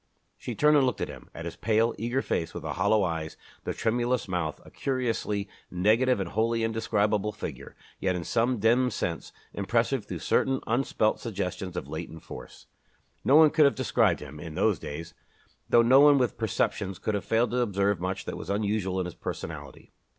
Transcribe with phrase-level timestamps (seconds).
[0.35, 3.37] She turned and looked at him at his pale, eager face with the hollow eyes,
[3.65, 9.31] the tremulous mouth a curiously negative and wholly indescribable figure, yet in some dim sense
[9.53, 12.65] impressive through certain unspelt suggestions of latent force.
[13.23, 15.13] No one could have described him, in those days,
[15.69, 19.05] though no one with perceptions could have failed to observe much that was unusual in
[19.05, 19.91] his personality.